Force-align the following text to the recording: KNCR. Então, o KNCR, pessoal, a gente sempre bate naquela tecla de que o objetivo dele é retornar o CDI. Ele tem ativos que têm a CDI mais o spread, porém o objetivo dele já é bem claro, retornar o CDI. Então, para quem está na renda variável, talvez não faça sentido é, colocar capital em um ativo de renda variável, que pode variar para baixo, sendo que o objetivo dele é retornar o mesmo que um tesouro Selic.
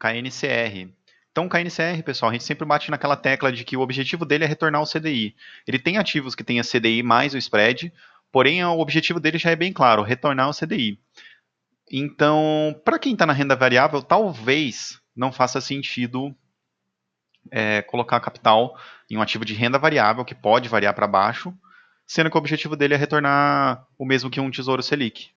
KNCR. 0.00 0.88
Então, 1.30 1.46
o 1.46 1.48
KNCR, 1.48 2.02
pessoal, 2.04 2.30
a 2.30 2.32
gente 2.32 2.44
sempre 2.44 2.66
bate 2.66 2.90
naquela 2.90 3.16
tecla 3.16 3.52
de 3.52 3.64
que 3.64 3.76
o 3.76 3.80
objetivo 3.80 4.24
dele 4.24 4.44
é 4.44 4.46
retornar 4.46 4.82
o 4.82 4.86
CDI. 4.86 5.36
Ele 5.66 5.78
tem 5.78 5.98
ativos 5.98 6.34
que 6.34 6.42
têm 6.42 6.58
a 6.58 6.64
CDI 6.64 7.02
mais 7.02 7.34
o 7.34 7.38
spread, 7.38 7.92
porém 8.32 8.64
o 8.64 8.80
objetivo 8.80 9.20
dele 9.20 9.38
já 9.38 9.50
é 9.50 9.56
bem 9.56 9.72
claro, 9.72 10.02
retornar 10.02 10.48
o 10.48 10.54
CDI. 10.54 10.98
Então, 11.92 12.80
para 12.84 12.98
quem 12.98 13.12
está 13.12 13.26
na 13.26 13.32
renda 13.32 13.54
variável, 13.54 14.02
talvez 14.02 15.00
não 15.14 15.30
faça 15.30 15.60
sentido 15.60 16.34
é, 17.50 17.82
colocar 17.82 18.20
capital 18.20 18.76
em 19.10 19.16
um 19.16 19.22
ativo 19.22 19.44
de 19.44 19.54
renda 19.54 19.78
variável, 19.78 20.24
que 20.24 20.34
pode 20.34 20.68
variar 20.68 20.94
para 20.94 21.06
baixo, 21.06 21.52
sendo 22.06 22.30
que 22.30 22.36
o 22.36 22.38
objetivo 22.38 22.76
dele 22.76 22.94
é 22.94 22.96
retornar 22.96 23.86
o 23.98 24.04
mesmo 24.04 24.30
que 24.30 24.40
um 24.40 24.50
tesouro 24.50 24.82
Selic. 24.82 25.28